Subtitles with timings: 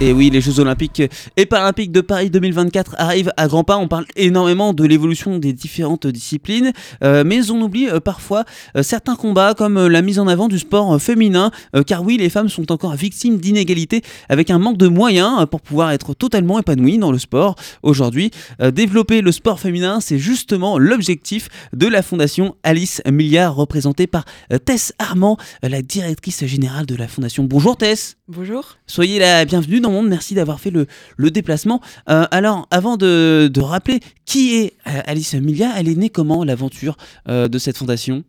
[0.00, 1.02] Et oui, les Jeux Olympiques
[1.36, 3.78] et Paralympiques de Paris 2024 arrivent à grands pas.
[3.78, 6.72] On parle énormément de l'évolution des différentes disciplines,
[7.02, 8.44] euh, mais on oublie euh, parfois
[8.76, 11.50] euh, certains combats comme la mise en avant du sport féminin,
[11.86, 15.90] car oui, les femmes sont encore victimes d'inégalités avec un manque de moyens pour pouvoir
[15.90, 17.56] être totalement épanouies dans le sport.
[17.82, 18.30] Aujourd'hui,
[18.60, 24.24] développer le sport féminin, c'est justement l'objectif de la fondation Alice Milliard, représentée par
[24.64, 27.44] Tess Armand, la directrice générale de la fondation.
[27.44, 28.17] Bonjour Tess.
[28.28, 28.76] Bonjour.
[28.86, 30.86] Soyez la bienvenue dans Monde, merci d'avoir fait le,
[31.30, 31.80] déplacement.
[32.10, 36.98] Euh, alors, avant de, rappeler qui est euh, Alice Milia, elle est née comment l'aventure
[37.26, 38.24] euh, de cette fondation?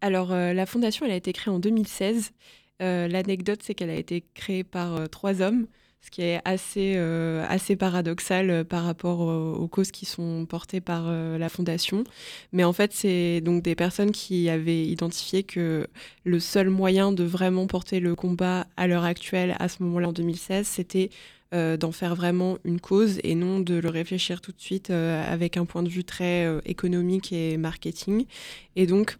[0.00, 2.30] Alors, la fondation, elle a été créée en 2016.
[2.80, 5.66] L'anecdote, c'est qu'elle a été créée par trois hommes
[6.04, 10.80] ce qui est assez, euh, assez paradoxal euh, par rapport aux, causes qui sont portées
[10.80, 12.02] par euh, la Fondation.
[12.52, 15.86] Mais en fait, c'est donc des personnes qui avaient identifié que
[16.24, 20.12] le seul moyen de vraiment porter le combat à l'heure actuelle, à ce moment-là en
[20.12, 21.10] 2016, c'était
[21.78, 25.66] d'en faire vraiment une cause et non de le réfléchir tout de suite avec un
[25.66, 28.24] point de vue très économique et marketing.
[28.74, 29.18] Et donc,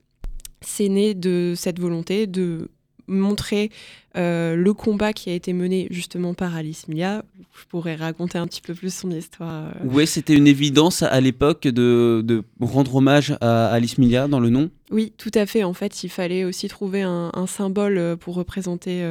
[0.62, 2.70] c'est né de cette volonté de
[3.06, 3.70] montrer
[4.17, 7.25] euh, le combat qui a été mené justement par Alice Mia.
[7.59, 9.69] Je pourrais raconter un petit peu plus son histoire.
[9.69, 9.84] Euh.
[9.84, 14.70] Oui, c'était une évidence à l'époque de, rendre hommage à Alice Mia dans le nom
[14.91, 15.64] Oui, tout à fait.
[15.64, 19.02] En fait, il fallait aussi trouver un, symbole euh, pour représenter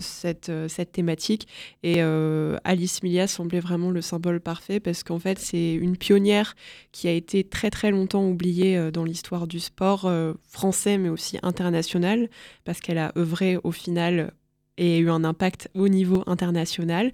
[0.00, 1.48] cette, cette thématique.
[1.82, 6.54] Et Alice Mia semblait vraiment le symbole parfait parce qu'en fait, c'est une pionnière
[6.92, 10.10] qui a été très très longtemps oubliée dans l'histoire du sport
[10.48, 12.28] français mais aussi international
[12.64, 14.32] parce qu'elle a œuvré au final
[14.80, 17.12] et eu un impact au niveau international.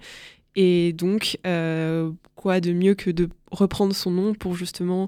[0.55, 5.07] Et donc, euh, quoi de mieux que de reprendre son nom pour justement euh,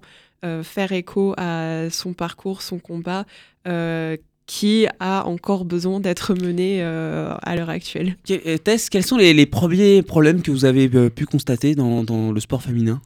[0.63, 3.25] faire écho à son parcours, son combat,
[3.67, 8.15] euh, qui a encore besoin d'être mené à l'heure actuelle.
[8.63, 12.63] Tess, quels sont les, premiers problèmes que vous avez pu constater dans, dans le sport
[12.63, 13.01] féminin?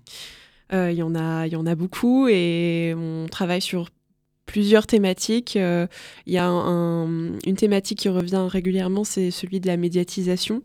[0.72, 3.90] Il y, en a, y en a beaucoup et on travaille sur
[4.46, 5.56] plusieurs thématiques.
[5.56, 5.88] Euh,
[6.26, 10.62] il y a une thématique qui revient régulièrement, c'est celui de la médiatisation.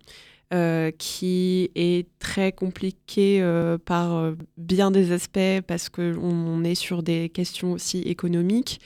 [0.55, 7.29] Euh, qui est très compliqué euh, par bien des aspects parce qu'on est sur des
[7.29, 8.81] questions aussi économiques.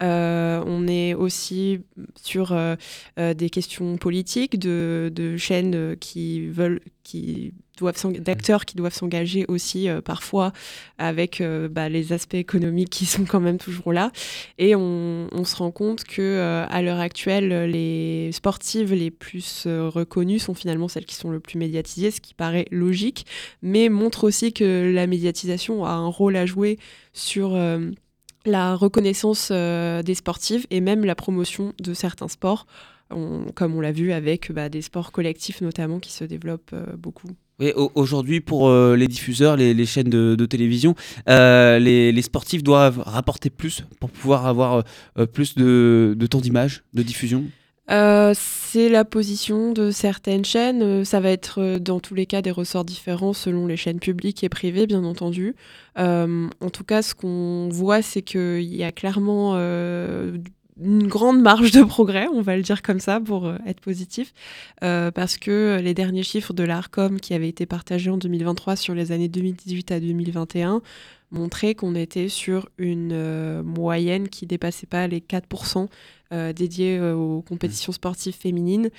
[0.00, 1.80] On est aussi
[2.22, 2.56] sur
[3.16, 7.52] des questions politiques de, chaînes qui veulent, qui
[8.20, 10.52] d'acteurs qui doivent s'engager aussi euh, parfois
[10.98, 14.10] avec euh, bah, les aspects économiques qui sont quand même toujours là.
[14.58, 20.38] Et on, se rend compte que euh, à l'heure actuelle, les sportives les plus reconnues
[20.38, 23.24] sont finalement celles qui sont le plus médiatisées, ce qui paraît logique,
[23.62, 26.78] mais montre aussi que la médiatisation a un rôle à jouer
[27.12, 27.56] sur
[28.48, 32.66] la reconnaissance des sportives et même la promotion de certains sports.
[33.54, 37.30] comme on l'a vu avec bah, des sports collectifs notamment qui se développent beaucoup.
[37.60, 40.94] Oui, aujourd'hui, pour euh, les diffuseurs, les, chaînes de, télévision,
[41.28, 44.84] euh, les, sportifs doivent rapporter plus pour pouvoir avoir
[45.18, 47.44] euh, plus de, temps d'image, de diffusion
[47.88, 51.04] c'est la position de certaines chaînes.
[51.04, 54.48] Ça va être dans tous les cas des ressorts différents selon les chaînes publiques et
[54.48, 55.54] privées, bien entendu.
[55.96, 59.54] en tout cas, ce qu'on voit, c'est qu'il y a clairement
[60.80, 64.32] une grande marge de progrès, on va le dire comme ça pour euh, être positif,
[64.82, 68.94] euh, parce que les derniers chiffres de l'ARCOM qui avaient été partagés en 2023 sur
[68.94, 70.82] les années 2018 à 2021
[71.30, 75.88] montraient qu'on était sur une euh, moyenne qui dépassait pas les 4%
[76.54, 78.90] dédiés aux compétitions sportives féminines,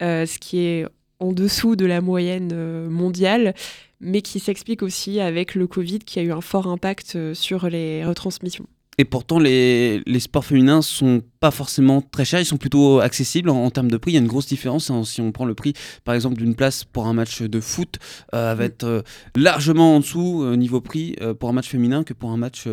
[0.00, 0.86] ce qui est
[1.20, 3.52] en dessous de la moyenne mondiale,
[4.00, 8.06] mais qui s'explique aussi avec le Covid qui a eu un fort impact sur les
[8.06, 8.66] retransmissions.
[8.98, 13.70] Et pourtant, les, sports féminins sont pas forcément très chers, ils sont plutôt accessibles en,
[13.70, 14.12] termes de prix.
[14.12, 16.54] Il y a une grosse différence hein, si on prend le prix, par exemple, d'une
[16.54, 17.98] place pour un match de foot,
[18.34, 18.66] euh, va mm.
[18.66, 19.02] être euh,
[19.36, 22.66] largement en dessous euh, niveau prix euh, pour un match féminin que pour un match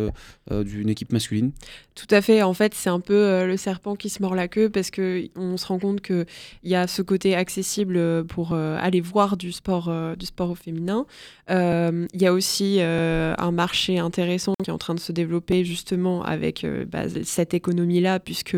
[0.50, 1.50] d'une équipe masculine.
[1.94, 2.42] Tout à fait.
[2.42, 5.56] En fait, c'est un peu le serpent qui se mord la queue parce que on
[5.56, 6.24] se rend compte que
[6.62, 11.06] il y a ce côté accessible pour aller voir du sport, du sport au féminin.
[11.48, 16.22] Il y a aussi un marché intéressant qui est en train de se développer justement
[16.22, 18.55] avec bah, cette économie-là, puisque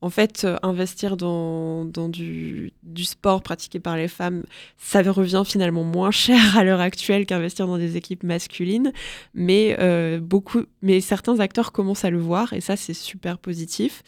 [0.00, 4.44] en fait, euh, investir dans, du, sport pratiqué par les femmes,
[4.76, 8.92] ça revient finalement moins cher à l'heure actuelle qu'investir dans des équipes masculines.
[9.34, 14.02] Mais, euh, beaucoup, mais certains acteurs commencent à le voir et ça, c'est super positif.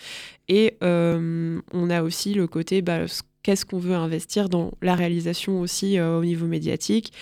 [0.49, 3.01] Et euh, on a aussi le côté, bah,
[3.43, 7.13] qu'est-ce qu'on veut investir dans la réalisation aussi au niveau médiatique.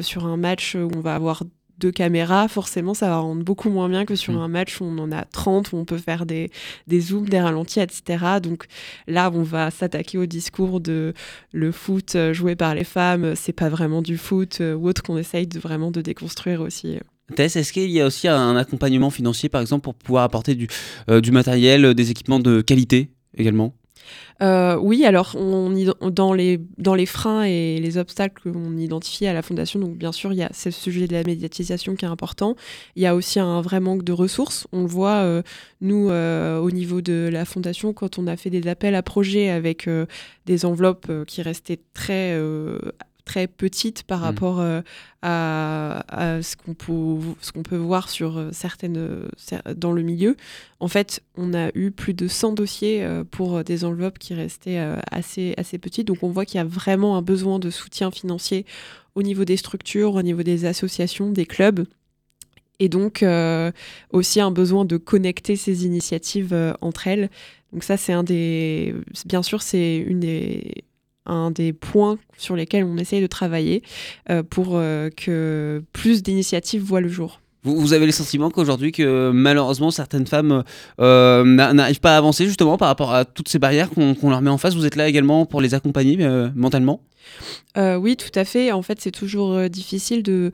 [0.00, 1.44] sur un match où on va avoir
[1.78, 4.38] deux caméras, forcément, ça va rendre beaucoup moins bien que sur Mm.
[4.38, 6.50] un match où on en a 30, où on peut faire des,
[6.86, 8.24] des zooms, des ralentis, etc.
[8.42, 8.64] Donc
[9.06, 11.14] là, on va s'attaquer au discours de
[11.52, 14.88] le foot euh, joué par les femmes, euh, c'est pas vraiment du foot, euh, ou
[14.88, 16.98] autre qu'on essaye de, vraiment de déconstruire aussi.
[17.36, 20.66] Tess, est-ce qu'il y a aussi un accompagnement financier, par exemple, pour pouvoir apporter du,
[21.10, 23.74] euh, du matériel, des équipements de qualité également?
[24.42, 25.72] Euh, oui, alors on,
[26.10, 30.12] dans, les, dans les freins et les obstacles qu'on identifie à la Fondation, donc bien
[30.12, 32.54] sûr, il y a ce sujet de la médiatisation qui est important.
[32.96, 34.66] Il y a aussi un vrai manque de ressources.
[34.72, 35.42] On le voit, euh,
[35.80, 39.50] nous, euh, au niveau de la Fondation, quand on a fait des appels à projets
[39.50, 39.88] avec
[40.46, 42.38] des enveloppes qui restaient très,
[43.28, 44.24] très petites par Mhm.
[44.24, 44.80] rapport euh,
[45.22, 50.36] à, à ce qu'on peut, voir sur euh, certaines, cer- dans le milieu.
[50.80, 54.78] En fait, on a eu plus de 100 dossiers euh, pour des enveloppes qui restaient
[54.78, 56.06] euh, assez, assez petites.
[56.08, 58.64] Donc on voit qu'il y a vraiment un besoin de soutien financier
[59.14, 61.86] au niveau des structures, au niveau des associations, des clubs.
[62.80, 63.72] Et donc euh,
[64.12, 67.28] aussi un besoin de connecter ces initiatives euh, entre elles.
[67.72, 68.94] Donc ça, c'est un des...
[69.26, 70.84] Bien sûr, c'est une des
[71.28, 73.82] un des points sur lesquels on essaye de travailler
[74.30, 77.40] euh, pour euh, que plus d'initiatives voient le jour.
[77.64, 80.64] vous, avez le sentiment qu'aujourd'hui, que malheureusement, certaines femmes
[81.00, 84.40] euh, n'a- n'arrivent pas à avancer justement par rapport à toutes ces barrières qu'on leur
[84.40, 84.74] met en face?
[84.74, 87.02] Vous êtes là également pour les accompagner euh, mentalement?
[87.76, 88.72] Euh, oui, tout à fait.
[88.72, 90.50] En fait, c'est toujours difficile de,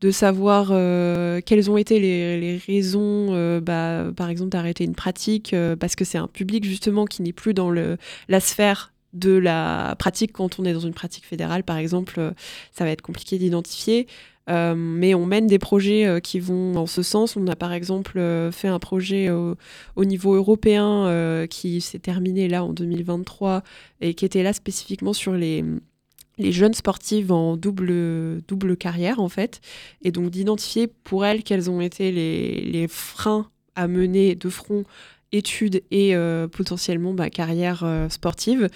[0.00, 4.94] de savoir euh, quelles ont été les, les raisons, euh, bah, par exemple, d'arrêter une
[4.94, 7.96] pratique, euh, parce que c'est un public justement qui n'est plus dans le,
[8.28, 10.32] la sphère de la pratique.
[10.32, 12.32] Quand on est dans une pratique fédérale, par exemple, euh,
[12.72, 14.06] ça va être compliqué d'identifier.
[14.48, 17.36] Euh, mais on mène des projets euh, qui vont en ce sens.
[17.36, 18.20] On a par exemple
[18.50, 19.56] fait un projet au,
[19.96, 23.62] au niveau européen qui s'est terminé là en 2023
[24.00, 25.64] et qui était là spécifiquement sur les,
[26.38, 29.60] les jeunes sportives en double, double carrière en fait,
[30.02, 34.84] et donc d'identifier pour elles quels ont été les, les freins à mener de front
[35.32, 38.68] études et euh, potentiellement bah, carrière euh, sportive.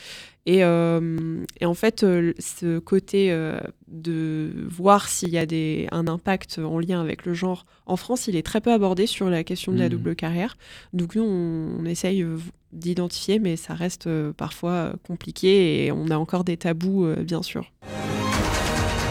[0.45, 5.87] Et, euh, et en fait, euh, ce côté euh, de voir s'il y a des,
[5.93, 9.31] un impact en lien avec le genre en France, il est très peu abordé sur
[9.31, 9.91] la question de la Mhm.
[9.91, 10.57] double carrière.
[10.93, 12.27] Donc nous, on, on essaye
[12.73, 17.71] d'identifier, mais ça reste parfois compliqué et on a encore des tabous, euh, bien sûr.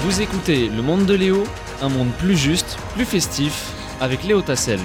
[0.02, 1.44] Vous écoutez Le Monde de Léo,
[1.82, 3.72] un monde plus juste, plus festif,
[4.02, 4.80] avec Léo Tassel.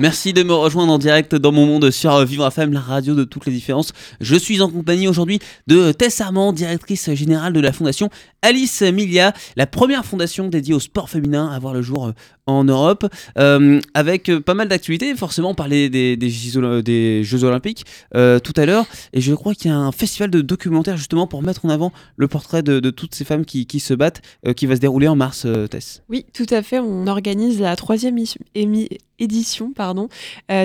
[0.00, 3.22] Merci de me rejoindre en direct dans mon monde sur Vivre FM, la radio de
[3.22, 3.92] toutes les différences.
[4.20, 5.38] Je suis en compagnie aujourd'hui
[5.68, 8.10] de Tess Armand, directrice générale de la fondation
[8.42, 12.12] Alice Milia, la première fondation dédiée au sport féminin à voir le jour euh,
[12.46, 13.06] en Europe,
[13.38, 15.14] euh, avec euh, pas mal d'actualités.
[15.14, 19.74] Forcément, on parlait des, Jeux- Olympiques euh, tout à l'heure, et je crois qu'il y
[19.74, 23.24] a un festival de documentaires justement pour mettre en avant le portrait de, toutes ces
[23.24, 24.22] femmes qui, se battent,
[24.56, 26.02] qui va se dérouler en mars, Tess.
[26.08, 26.78] Oui, tout à fait.
[26.78, 28.18] On organise la troisième
[29.18, 29.74] édition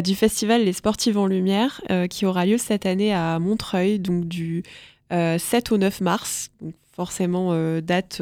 [0.03, 4.63] du festival Les Sportives en Lumière, qui aura lieu cette année à Montreuil, donc du
[5.11, 6.51] euh, 7 au 9 mars.
[6.93, 8.21] Forcément, date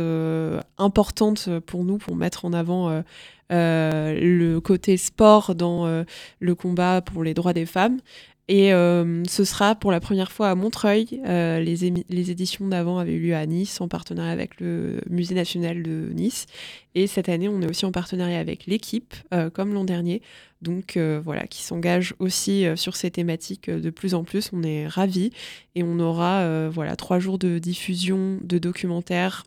[0.77, 3.03] importante pour nous pour mettre en avant
[3.49, 6.03] le côté sport dans euh,
[6.39, 7.99] le combat pour les droits des femmes.
[8.49, 11.21] Et euh, ce sera pour la première fois à Montreuil.
[11.25, 11.83] Euh, les,
[12.31, 16.45] éditions d'avant avaient eu lieu à Nice en partenariat avec le Musée national de Nice.
[16.95, 20.21] Et cette année, on est aussi en partenariat avec l'équipe, euh, comme l'an dernier.
[20.61, 24.49] Donc euh, voilà, qui s'engage aussi euh, sur ces thématiques euh, de plus en plus.
[24.53, 25.31] On est ravis.
[25.75, 29.43] Et on aura euh, voilà, trois jours de diffusion de documentaires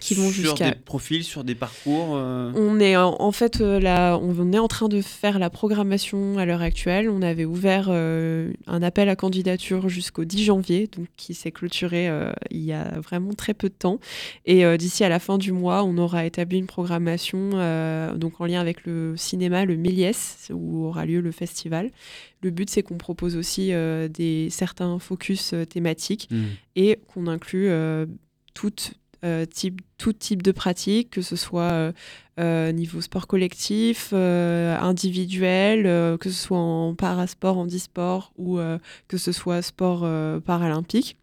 [0.00, 2.16] qui vont sur des profils, sur des parcours.
[2.16, 5.50] euh, on est en, en fait euh, là, on est en train de faire la
[5.50, 7.08] programmation à l'heure actuelle.
[7.08, 12.10] On avait ouvert euh, un appel à candidature jusqu'au 10 janvier, donc qui s'est clôturé
[12.50, 14.00] il y a vraiment très peu de temps.
[14.46, 17.50] Et d'ici à la fin du mois, on aura établi une programmation
[18.16, 21.90] donc en lien avec le cinéma, le Méliès, où aura lieu le festival.
[22.42, 23.72] Le but, c'est qu'on propose aussi
[24.10, 26.44] des certains focus thématiques hmm.
[26.76, 28.06] et qu'on inclut euh,
[28.54, 28.72] tout,
[29.22, 31.92] euh, type, tout type de pratique, que ce soit euh,
[32.38, 35.82] euh, niveau sport collectif, individuel,
[36.18, 38.58] que ce soit en parasport, en e-sport ou
[39.08, 40.06] que ce soit sport
[40.42, 41.16] paralympique.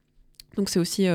[0.55, 1.07] Donc c'est aussi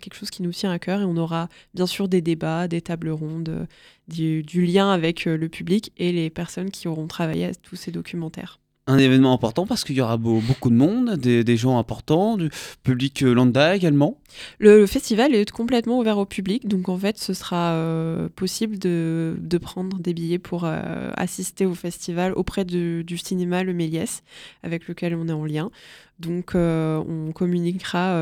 [0.00, 2.82] quelque chose qui nous tient à cœur et on aura bien sûr des débats, des
[2.82, 3.66] tables rondes,
[4.08, 8.60] du, lien avec le public et les personnes qui auront travaillé à tous ces documentaires.
[8.88, 12.50] Un événement important parce qu'il y aura beau- beaucoup de monde, des, gens importants, du
[12.82, 14.18] public euh, lambda également.
[14.58, 19.58] Le, festival est complètement ouvert au public, donc en fait, ce sera euh, possible de,
[19.60, 24.22] prendre des billets pour euh, assister au festival auprès du cinéma Le Méliès,
[24.62, 25.70] avec lequel on est en lien.
[26.18, 28.18] Donc, on communiquera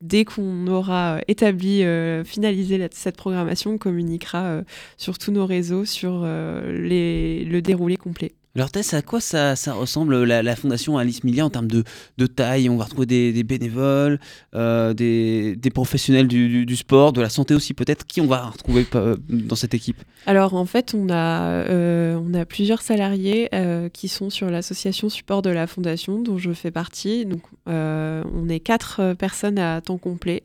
[0.00, 1.84] dès qu'on aura établi,
[2.24, 4.62] finalisé cette programmation, on communiquera
[4.96, 8.32] sur tous nos réseaux sur le déroulé complet.
[8.54, 12.68] Alors Tess, à quoi ça, ressemble la, fondation Alice Milia en termes de, taille?
[12.68, 14.20] On va retrouver des, bénévoles,
[14.54, 18.06] euh, des, professionnels du, sport, de la santé aussi peut-être.
[18.06, 19.96] Qui on va retrouver euh, dans cette équipe?
[20.26, 23.48] Alors en fait, on a, euh, on a plusieurs salariés
[23.94, 27.24] qui sont sur l'association support de la fondation dont je fais partie.
[27.24, 30.42] Donc on est quatre personnes à temps complet.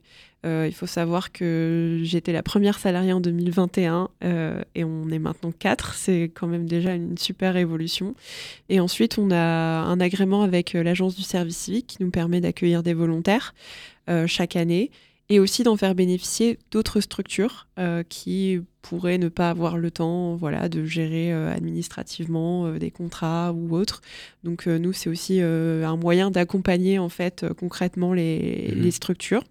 [0.47, 5.19] Euh, il faut savoir que j'étais la première salariée en 2021 euh, et on est
[5.19, 5.93] maintenant quatre.
[5.93, 8.15] C'est quand même déjà une super évolution.
[8.69, 12.39] Et ensuite, on a un agrément avec euh, l'agence du service civique qui nous permet
[12.39, 13.53] d'accueillir des volontaires
[14.27, 14.89] chaque année
[15.27, 17.67] et aussi d'en faire bénéficier d'autres structures
[18.07, 23.99] qui pourraient ne pas avoir le temps voilà, de gérer administrativement des contrats ou autres.
[24.45, 29.43] Donc nous, c'est aussi un moyen d'accompagner en fait concrètement les, mmh les structures.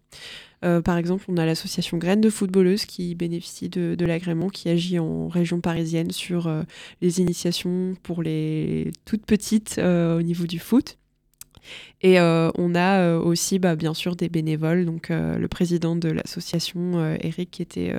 [0.65, 4.99] Euh, par exemple, on a l'association Graines de footballeuses qui bénéficie de, l'agrément, qui agit
[4.99, 6.63] en région parisienne sur euh,
[7.03, 10.99] les initiations pour les toutes petites euh, au niveau du foot.
[12.01, 14.85] Et on a aussi, bah, bien sûr, des bénévoles.
[14.85, 17.93] Donc, le président de l'association, Eric, qui était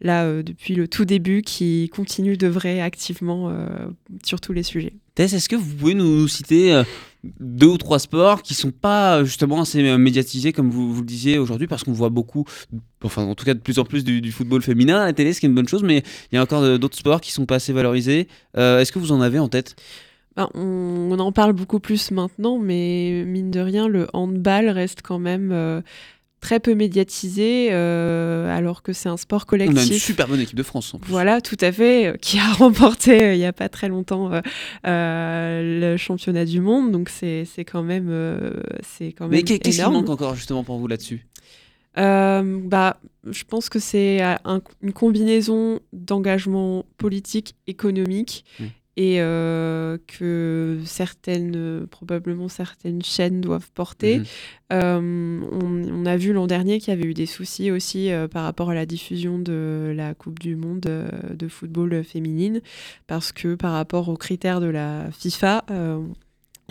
[0.00, 3.52] là depuis le tout début, qui continue d'œuvrer activement
[4.24, 4.92] sur tous les sujets.
[5.16, 6.80] Tess, est-ce que vous pouvez nous citer
[7.24, 11.38] deux ou trois sports qui sont pas justement assez médiatisés comme vous, vous le disiez
[11.38, 12.44] aujourd'hui parce qu'on voit beaucoup,
[13.02, 15.40] enfin en tout cas de plus en plus du, football féminin à la télé, ce
[15.40, 17.56] qui est une bonne chose, mais il y a encore d'autres sports qui sont pas
[17.56, 18.28] assez valorisés.
[18.54, 19.74] Est-ce que vous en avez en tête?
[20.38, 25.18] Ben, on, en parle beaucoup plus maintenant, mais mine de rien, le handball reste quand
[25.18, 25.80] même euh,
[26.40, 29.76] très peu médiatisé, euh, alors que c'est un sport collectif.
[29.76, 30.94] On a une super bonne équipe de France.
[30.94, 31.10] En plus.
[31.10, 34.30] Voilà, tout à fait, euh, qui a remporté il n'y a pas très longtemps
[34.84, 38.12] le championnat du monde, donc c'est quand même,
[38.82, 39.32] c'est quand même.
[39.32, 41.26] Mais qu'est-ce qui manque encore justement pour vous là-dessus?
[41.96, 44.20] Bah, je pense que c'est
[44.82, 48.64] une combinaison d'engagement politique, économique mmh
[48.98, 54.18] et euh, que certaines, probablement certaines chaînes doivent porter.
[54.18, 54.24] Mhm.
[54.72, 58.42] Euh, on, a vu l'an dernier qu'il y avait eu des soucis aussi euh, par
[58.42, 62.60] rapport à la diffusion de la Coupe du Monde de football féminine,
[63.06, 65.64] parce que par rapport aux critères de la FIFA,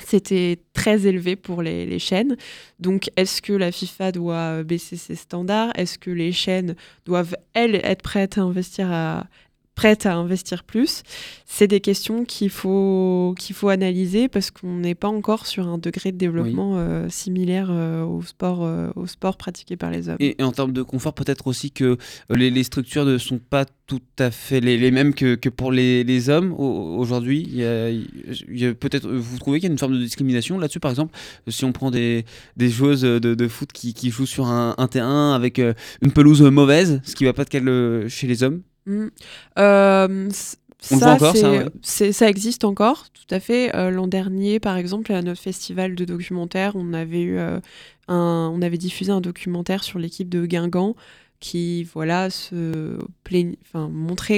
[0.04, 2.36] c'était très élevé pour les, les chaînes.
[2.80, 5.72] Donc, est-ce que la FIFA doit baisser ses standards?
[5.76, 9.28] Est-ce que les chaînes doivent, elles, être prêtes à investir à
[9.78, 11.04] prête à investir plus
[11.46, 15.78] C'est des questions qu'il faut, qu'il faut analyser parce qu'on n'est pas encore sur un
[15.78, 20.18] degré de développement euh, similaire euh, au, sport, euh, au sport pratiqué par les hommes.
[20.20, 21.98] Et, en termes de confort, peut-être aussi que
[22.32, 26.30] les, structures ne sont pas tout à fait les, mêmes que, que, pour les, les
[26.30, 27.48] hommes aujourd'hui.
[27.48, 31.16] Il peut-être, vous trouvez qu'il y a une forme de discrimination là-dessus, par exemple,
[31.48, 32.26] si on prend des,
[32.58, 36.42] des joueuses de, de, foot qui, qui, jouent sur un, un terrain avec une pelouse
[36.42, 38.64] mauvaise, ce qui ne va pas de quel chez les hommes?
[38.88, 39.08] Mm.
[39.60, 40.30] Euh,
[40.92, 41.36] On ça, encore,
[41.82, 43.76] ça, ça existe encore, tout à fait.
[43.76, 47.60] Euh, l'an dernier, par exemple, à notre festival de documentaire, on avait, eu, euh,
[48.08, 50.96] un, on avait diffusé un documentaire sur l'équipe de Guingamp
[51.40, 52.98] qui voilà se
[53.62, 53.92] enfin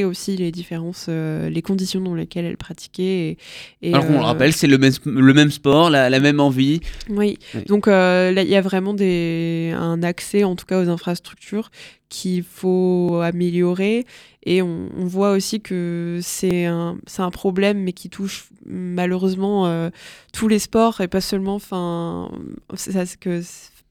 [0.04, 3.38] aussi les différences euh, les conditions dans lesquelles elle pratiquait
[3.82, 6.40] et, alors on le euh, rappelle c'est le même le même sport la, la même
[6.40, 6.82] envie.
[7.10, 7.38] Oui,
[7.68, 11.72] donc euh, il y a vraiment des un accès en tout cas aux infrastructures
[12.10, 14.06] qu'il faut améliorer.
[14.44, 19.90] Et on, on voit aussi que c'est un, un problème mais qui touche malheureusement
[20.34, 22.32] tous les sports et pas seulement enfin
[22.76, 23.42] c'est que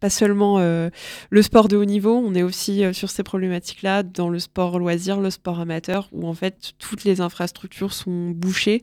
[0.00, 0.90] pas seulement euh,
[1.31, 4.78] le sport de haut niveau, on est aussi euh, sur ces problématiques-là dans le sport
[4.78, 8.83] loisir, le sport amateur, où en fait toutes les infrastructures sont bouchées.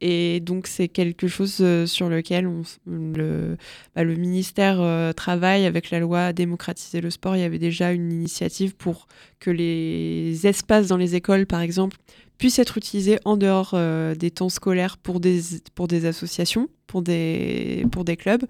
[0.00, 2.48] Et donc c'est quelque chose euh, sur lequel
[2.86, 3.56] le,
[3.94, 7.36] bah, le, ministère travaille avec la loi démocratiser le sport.
[7.36, 9.06] Il y avait déjà une initiative pour
[9.38, 11.96] que les espaces dans les écoles, par exemple,
[12.36, 13.76] puissent être utilisés en dehors
[14.16, 15.40] des temps scolaires pour des,
[15.74, 18.44] pour des associations, pour des, pour des clubs.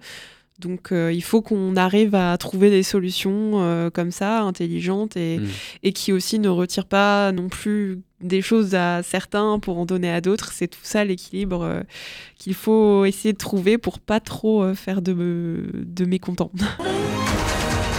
[0.59, 5.39] Donc euh, il faut qu'on arrive à trouver des solutions euh, comme ça, intelligentes, et,
[5.39, 5.47] mm.
[5.83, 10.11] et, qui aussi ne retirent pas non plus des choses à certains pour en donner
[10.11, 10.51] à d'autres.
[10.51, 11.81] C'est tout ça l'équilibre euh,
[12.37, 16.51] qu'il faut essayer de trouver pour pas trop faire de, de mécontents.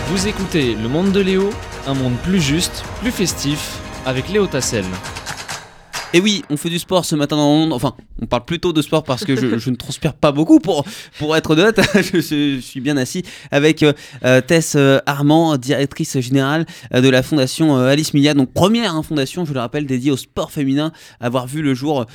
[0.08, 1.50] Vous écoutez Le Monde de Léo,
[1.86, 4.84] un monde plus juste, plus festif, avec Léo Tassel.
[6.12, 7.72] Et oui, on fait du sport ce matin dans monde.
[7.72, 10.84] Enfin, on parle plutôt de sport parce que je, ne transpire pas beaucoup pour,
[11.18, 11.80] pour être honnête.
[11.94, 13.92] je, suis bien assis avec euh,
[14.24, 18.34] euh, Tess euh, Armand, directrice générale euh, de la fondation Alice Milla.
[18.34, 20.90] Donc, première hein, fondation, je le rappelle, dédiée au sport féminin,
[21.20, 22.06] à avoir vu le jour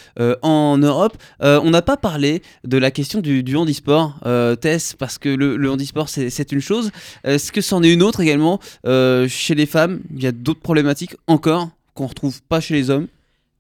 [0.42, 1.18] en Europe.
[1.40, 4.20] On n'a pas parlé de la question du, du handisport,
[4.60, 6.92] Tess, parce que le, le handisport, c'est une chose.
[7.24, 10.02] Est-ce que c'en est une autre également chez les femmes?
[10.14, 13.08] Il y a d'autres problématiques encore qu'on retrouve pas chez les hommes?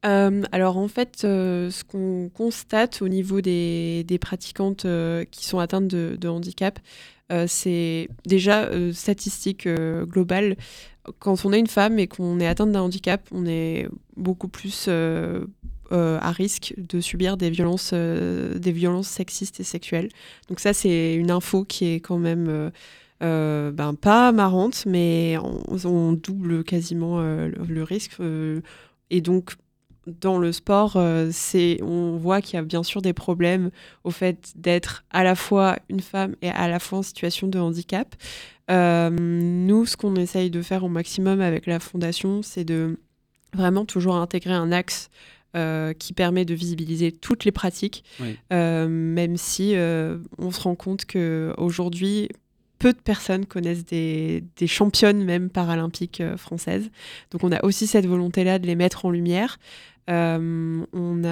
[0.06, 5.60] Euh, alors en fait, euh, ce qu'on constate au niveau des, pratiquantes euh, qui sont
[5.60, 6.80] atteintes de, handicap,
[7.48, 10.58] c'est déjà statistique globale.
[11.20, 14.88] Quand on est une femme et qu'on est atteinte d'un handicap, on est beaucoup plus
[14.88, 20.10] à risque de subir des violences, des violences sexistes et sexuelles.
[20.50, 22.72] Donc ça, c'est une info qui est quand même
[23.22, 25.38] ben, pas marrante, mais
[25.84, 28.18] on, double quasiment le, risque.
[29.10, 29.56] et donc,
[30.08, 33.72] dans le sport, euh, c'est, on voit qu'il y a bien sûr des problèmes
[34.04, 37.60] au fait d'être à la fois une femme et à la fois en situation de
[37.60, 38.16] handicap.
[38.72, 43.00] Euh, nous, ce qu'on essaye de faire au maximum avec la fondation, c'est de
[43.54, 45.10] vraiment toujours intégrer un axe
[45.56, 48.38] euh, qui permet de visibiliser toutes les pratiques, Oui.
[48.52, 49.76] même si
[50.38, 52.30] on se rend compte que aujourd'hui
[52.80, 56.90] peu de personnes connaissent des, des championnes même paralympiques euh, françaises.
[57.32, 59.58] Donc on a aussi cette volonté-là de les mettre en lumière.
[60.10, 61.24] Euh, on,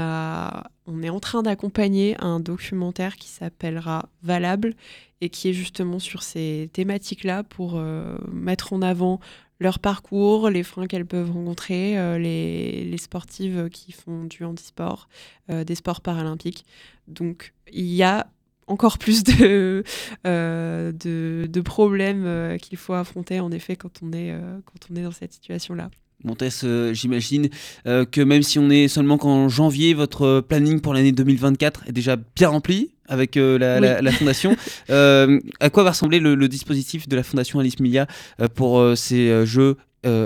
[1.03, 4.75] est en train d'accompagner un documentaire qui s'appellera Valable
[5.21, 9.19] et qui est justement sur ces thématiques-là pour euh, mettre en avant
[9.59, 15.07] leur parcours, les freins qu'elles peuvent rencontrer, euh, les, sportives qui font du handisport,
[15.49, 16.65] des sports paralympiques.
[17.07, 18.27] Donc il y a
[18.67, 19.83] encore plus de,
[21.63, 25.89] problèmes qu'il faut affronter en effet quand on est dans cette situation-là.
[26.23, 27.49] Bon, Tess, euh, j'imagine
[27.85, 31.91] euh, que même si on est seulement qu'en janvier, votre planning pour l'année 2024 est
[31.91, 33.81] déjà bien rempli avec euh, la, Oui.
[33.81, 34.55] la- la fondation.
[34.89, 38.07] À quoi va ressembler le, le dispositif de la fondation Alice Milia
[38.55, 39.75] pour ces Jeux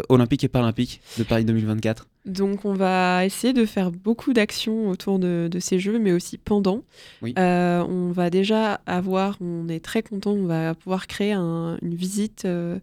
[0.09, 5.19] olympiques et paralympiques de Paris 2024 Donc on va essayer de faire beaucoup d'actions autour
[5.19, 6.83] de, de ces jeux, mais aussi pendant.
[7.21, 7.33] Oui.
[7.37, 11.93] Euh, on va déjà avoir, on est très content, on va pouvoir créer un- une
[11.95, 12.79] visite euh,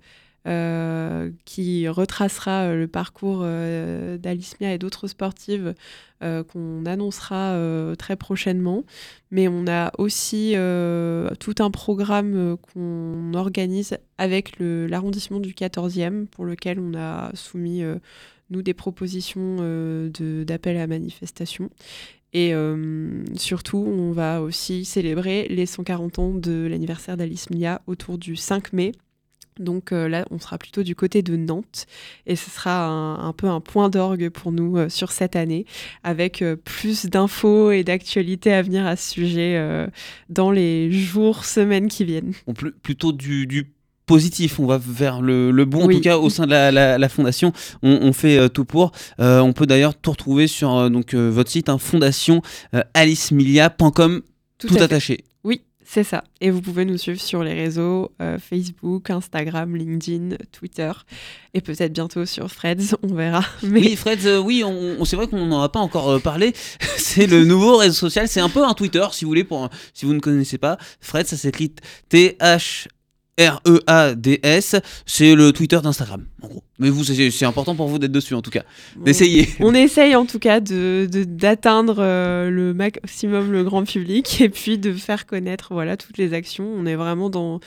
[0.47, 5.75] euh, qui retracera euh, le parcours euh, d'Alice Mia et d'autres sportives
[6.23, 7.57] euh, qu'on annoncera
[7.99, 8.85] très prochainement.
[9.31, 10.55] Mais on a aussi
[11.41, 17.83] tout un programme qu'on organise avec l'arrondissement du 14e pour lequel on a soumis
[18.51, 19.57] nous des propositions
[20.47, 21.71] d'appel à manifestation.
[22.33, 22.55] Et
[23.35, 28.73] surtout, on va aussi célébrer les 140 ans de l'anniversaire d'Alice Mia autour du 5
[28.73, 28.93] mai.
[29.61, 31.87] Donc euh, là, on sera plutôt du côté de Nantes
[32.27, 35.65] et ce sera un, un peu un point d'orgue pour nous euh, sur cette année,
[36.03, 39.61] avec euh, plus d'infos et d'actualités à venir à ce sujet
[40.29, 42.33] dans les jours, semaines qui viennent.
[42.83, 43.71] Plutôt du, du
[44.07, 46.99] positif, on va vers le, le bon, en tout cas au sein de la, la-
[46.99, 48.93] la fondation, on, on fait euh, tout pour.
[49.21, 52.43] Euh, on peut d'ailleurs tout retrouver sur euh, donc, votre site, hein, fondation
[52.75, 54.23] euh, alicemilia.com,
[54.59, 55.25] tout, attaché.
[55.95, 56.25] C'est ça.
[56.41, 60.91] Et vous pouvez nous suivre sur les réseaux euh, Facebook, Instagram, LinkedIn, Twitter
[61.55, 63.45] et peut-être bientôt sur Threads, on verra.
[63.63, 64.65] Mais Oui, Fred, euh, oui,
[65.05, 66.53] c'est vrai qu'on n'en a pas encore euh, parlé.
[66.97, 68.27] c'est le nouveau réseau social.
[68.27, 70.79] C'est un peu un Twitter, si vous voulez, pour, si vous ne connaissez pas.
[70.99, 71.73] Fred, ça s'écrit
[72.09, 72.89] T-H.
[73.39, 76.63] R-E-A-D-S, c'est le Twitter d'Instagram, en gros.
[76.79, 78.63] Mais vous, c'est important pour vous d'être dessus, en tout cas.
[79.05, 79.49] D'essayer.
[79.61, 84.49] On essaye en tout cas de de- d'atteindre euh, le maximum le grand public et
[84.49, 86.69] puis de faire connaître voilà toutes les actions.
[86.77, 87.61] On est vraiment dans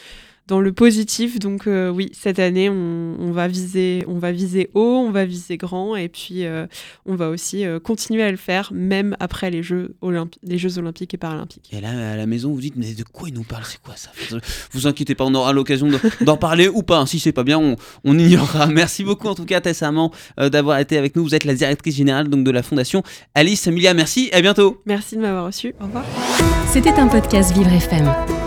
[0.47, 1.39] dans le positif.
[1.39, 5.25] Donc euh, oui, cette année, on, on va viser, on va viser haut, on va
[5.25, 6.65] viser grand, et puis euh,
[7.05, 10.77] on va aussi euh, continuer à le faire, même après les Jeux, olympi- les Jeux
[10.77, 11.69] olympiques et paralympiques.
[11.71, 13.63] Et là, à la maison, vous dites, mais de quoi il nous parle?
[13.65, 14.09] C'est quoi ça?
[14.71, 17.05] Vous inquiétez pas, on aura l'occasion de- d'en parler ou pas.
[17.05, 18.67] Si c'est pas bien, on, on ignorera.
[18.67, 21.23] Merci beaucoup, en tout cas, Tess Amand, euh, d'avoir été avec nous.
[21.23, 23.03] Vous êtes la directrice générale donc, de la fondation
[23.35, 23.93] Alice Emilia.
[23.93, 24.81] Merci, à bientôt.
[24.85, 25.73] Merci de m'avoir reçu.
[25.81, 26.05] Au revoir.
[26.71, 28.46] C'était un podcast Vivre FM.